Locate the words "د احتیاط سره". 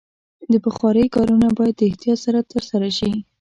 1.77-2.39